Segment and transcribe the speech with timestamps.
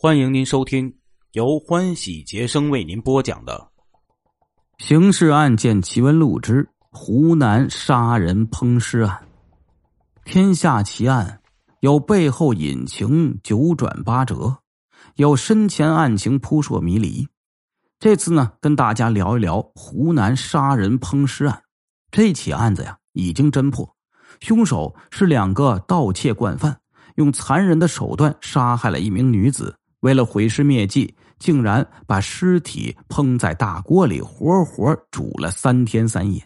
[0.00, 0.94] 欢迎您收听
[1.32, 3.68] 由欢喜杰生为您播讲的
[4.86, 9.26] 《刑事案件奇闻录之湖南杀人烹尸案》。
[10.24, 11.40] 天下奇案
[11.80, 14.58] 有背后隐情九转八折，
[15.16, 17.26] 有身前案情扑朔迷离。
[17.98, 21.60] 这次呢，跟大家聊一聊湖南杀人烹尸案。
[22.12, 23.96] 这起案子呀，已经侦破，
[24.38, 26.78] 凶手是两个盗窃惯犯，
[27.16, 29.76] 用残忍的手段杀害了一名女子。
[30.00, 36.44] 为了毁尸灭迹，竟然把尸体烹在大锅里，活活煮了三天三夜。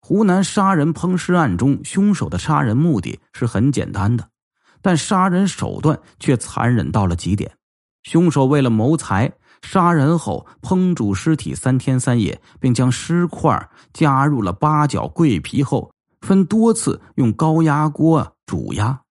[0.00, 4.28] 湖南杀人烹尸案中，凶手的杀人目的是很简单的，
[4.80, 7.50] 但杀人手段却残忍到了极点。
[8.04, 19.02] 凶手为了谋财，杀人后烹煮尸体三天三夜，并将尸块加入了八角、桂皮后，分多次用高压锅煮压。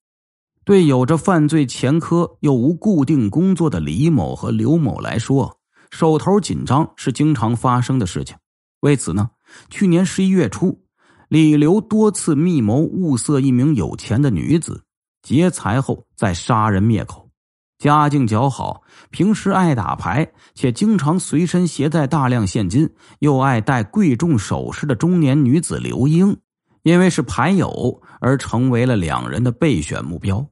[0.66, 5.55] 对有着犯罪前科又无固定工作的李某和刘某来说，
[5.91, 8.35] 手头紧张是经常发生的事情。
[8.80, 9.30] 为此呢，
[9.70, 10.82] 去年十一月初，
[11.30, 14.84] 李刘多次密谋物色一名有钱的女子，
[15.22, 17.29] 劫财后再杀人灭口。
[17.77, 26.35] 家境较好，平时爱打牌，且经常随身携带大量现金，又爱戴贵重首饰的中年女子刘英，
[26.82, 30.44] 因为是牌友而成为了两人的备选目标。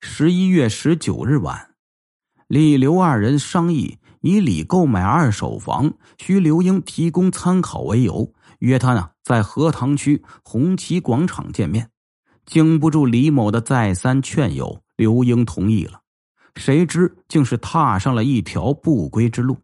[0.00, 1.70] 十一月十九日晚，
[2.46, 11.90] 李刘二人商议以李购买二手房需刘英提供参考为由，约他呢在荷塘区红旗广场见面。
[12.46, 16.02] 经不住李某的再三劝诱，刘英同意了。
[16.54, 19.58] 谁知竟是踏上了一条不归之路。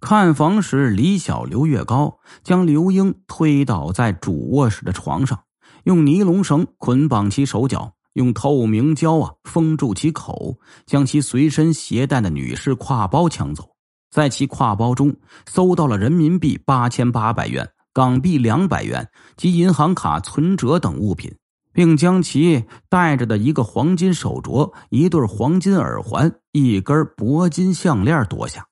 [0.00, 5.44] 看房时，李小刘月高将刘英推倒在主卧室的床上，
[5.84, 7.94] 用尼龙绳捆绑其手脚。
[8.14, 13.68] 用透明胶啊封住其口，将其随身携带的女士挎包抢走。
[14.10, 21.34] 在其挎包中搜到了人民币八千八百元、港币两百元及银行卡存折等物品，
[21.72, 28.66] 并将其带着的一个黄金手镯、一对黄金耳环、一根铂金项链夺下。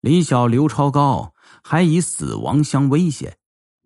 [0.00, 3.36] 李小刘超高还以死亡相威胁，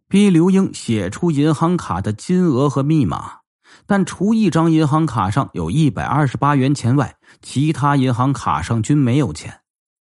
[0.08, 3.40] 逼刘英写出银行卡的金额和密码。
[3.86, 9.60] 但除一张银行卡上有一百二十八元钱外，其他银行卡上均没有钱。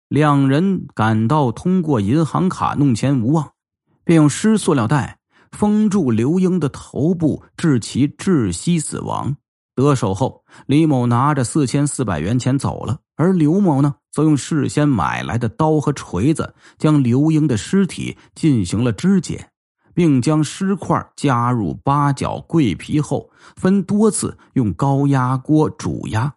[0.09, 3.51] 两人感到通过银行卡弄钱无望，
[4.05, 5.19] 便用湿塑料袋
[5.53, 9.37] 封住刘英的头部，致其窒息死亡。
[9.75, 19.51] 得手后，李某拿着四千四百元钱走了，而刘某呢，则用事先买来的刀和锤子将刘英的尸体进行了肢解。
[19.99, 26.37] 并将尸块加入八角、桂皮后，分多次用高压锅煮压。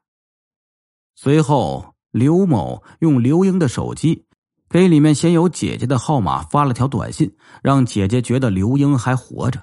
[1.14, 4.26] 随后，刘某用刘英的手机
[4.68, 9.62] 给里面写有姐姐的号码发了条短信，让姐姐觉得刘英还活着。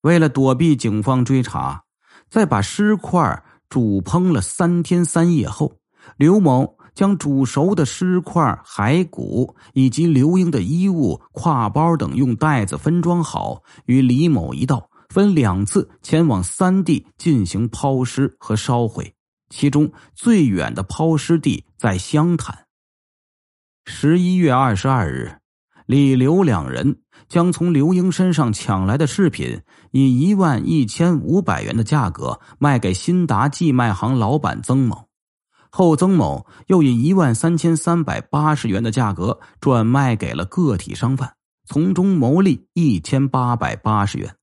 [0.00, 1.84] 为了躲避警方追查，
[2.30, 5.76] 在把尸块煮烹了三天三夜后，
[6.16, 6.78] 刘某。
[6.94, 19.14] 将煮熟的尸块、骸骨以及刘英的衣物、挎包等用袋子分装好，与李某一道分两次前往三地进行抛尸和烧毁。
[19.50, 22.66] 其中最远的抛尸地在湘潭。
[23.84, 25.36] 十一月二十二日，
[25.86, 29.60] 李刘两人将从刘英身上抢来的饰品，
[29.92, 35.08] 以一万一千五百元的价格卖给新达寄卖行老板曾某。
[35.76, 41.34] 后，曾某又以一万三千三百八十元的价格转卖给了个体商贩，
[41.66, 44.36] 从中牟利一千八百八十元。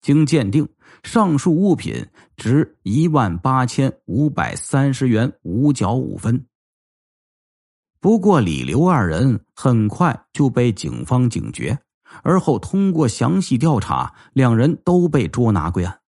[0.00, 0.68] 经鉴定，
[1.04, 2.04] 上述物品
[2.36, 6.44] 值一万八千五百三十元五角五分。
[8.00, 11.78] 不过，李刘二人很快就被警方警觉，
[12.24, 16.00] 而后通过详细调查，两人都被捉拿归案。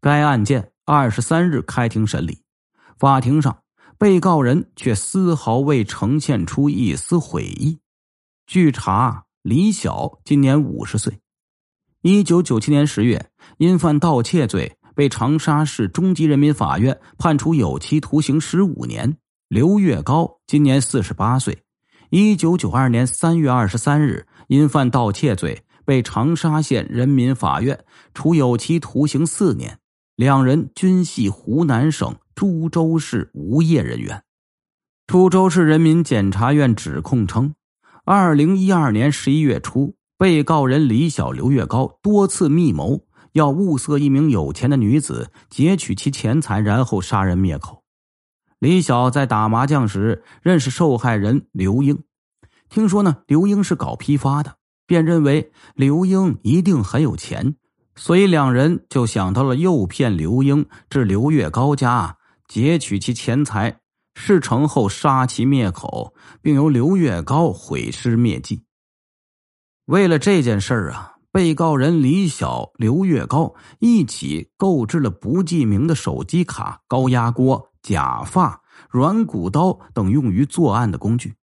[0.00, 2.44] 该案件二十三日开庭审理，
[2.96, 3.58] 法庭上。
[4.02, 7.78] 被告人却丝毫未呈现出一丝悔意。
[8.48, 11.20] 据查，李晓今年五十岁，
[12.00, 19.18] 一九九七年十月因犯盗窃罪被长沙市中级人民法院判处有期徒刑十五年。
[19.46, 21.62] 刘月高今年四十八岁，
[22.10, 27.78] 一九九二年三月二十三日因犯盗窃罪被长沙县人民法院
[28.14, 29.78] 处有期徒刑四年。
[30.16, 34.22] 两人均系湖南省株洲市无业人员。
[35.06, 37.54] 株洲市人民检察院指控称，
[38.04, 43.00] 二零一二年十一月初，被告人李小刘月高多次密谋
[43.32, 47.82] 要物色一名有钱的女子，劫取其钱财，然后杀人灭口。
[48.58, 52.04] 李晓在打麻将时认识受害人刘英，
[52.68, 54.54] 听说呢刘英是搞批发的，
[54.86, 57.56] 便认为刘英一定很有钱，
[57.96, 62.18] 所以两人就想到了诱骗刘英至刘月高家
[62.52, 63.78] 劫取其钱财，
[64.14, 66.12] 事成后杀其灭口，
[66.42, 68.64] 并由刘月高毁尸灭迹。
[69.86, 77.70] 为了这件事儿啊，被告人李晓、刘月高一起购置了不记名的手机卡、高压锅。
[77.80, 78.60] 假发、
[78.90, 81.34] 软骨刀等用于作案的工具。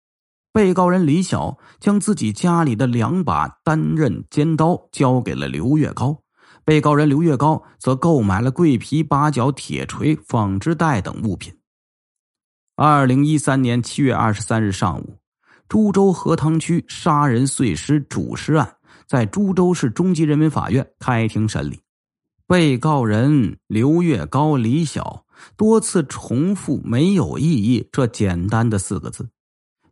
[0.54, 6.22] 被告人李晓将自己家里的两把单刃尖刀交给了刘月高，
[6.69, 11.51] 被告人刘月高则购买了桂皮、八角、铁锤、纺织袋等物品。
[12.75, 15.18] 二零一三年七月二十三日上午，
[15.68, 18.75] 株洲荷塘区杀人碎尸主尸案
[19.07, 21.81] 在株洲市中级人民法院开庭审理。
[22.45, 25.25] 被告人刘月高、李晓。
[25.57, 29.27] 多次重复“没有异议”这简单的四个字，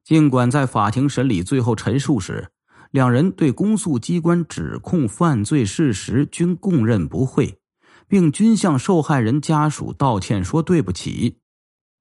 [0.04, 2.50] 尽管在法庭审理最后陈述时，
[2.98, 7.60] 两人对公诉机关指控犯罪事实均供认不讳，
[8.08, 11.38] 并均向受害人家属道歉说对不起，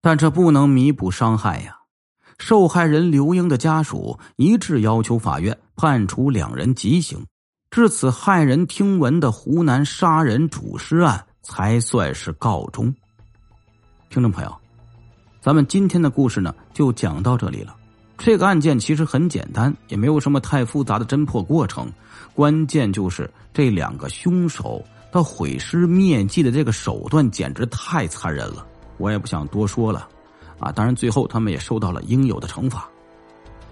[0.01, 1.81] 但这不能弥补伤害呀！
[2.39, 7.27] 受害人刘英的家属一致要求法院判处两人极刑，
[7.71, 12.87] 至此骇人听闻的湖南杀人主尸案才算是告终。
[14.09, 14.57] 听众朋友，
[15.43, 17.77] 咱们今天的故事呢，就讲到这里了。
[18.19, 21.91] 这个案件其实很简单，也没有什么太复杂的侦破过程。
[22.35, 28.67] 关键就是这两个凶手他毁尸灭迹的这个手段简直太残忍了。
[28.99, 30.09] 我也不想多说了
[30.59, 30.73] 啊。
[30.73, 32.89] 当然，最后他们也受到了应有的惩罚。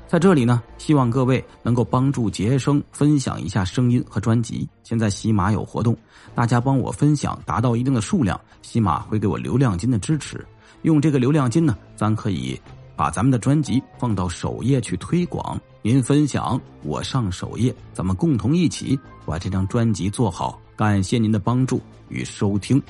[0.07, 4.69] 在这里呢，希望各位能够帮助杰生分享一下声音和专辑。
[4.83, 5.97] 现在喜马有活动，
[6.35, 10.47] 大家帮我分享达到一定的数量，喜马会给我流量金的支持。
[10.83, 12.61] 用这个流量金呢，咱可以
[12.97, 15.61] 把咱们的专辑放到首页去推广。
[15.83, 20.61] 您分享，我上首页，咱们共同一起把这张专辑做好。
[20.77, 22.83] 感谢您的帮助与收听。